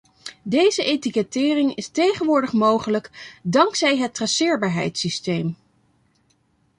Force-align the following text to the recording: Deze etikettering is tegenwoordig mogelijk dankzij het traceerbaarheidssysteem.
Deze 0.43 0.83
etikettering 0.83 1.75
is 1.75 1.87
tegenwoordig 1.87 2.51
mogelijk 2.53 3.37
dankzij 3.43 3.97
het 3.97 4.13
traceerbaarheidssysteem. 4.15 5.57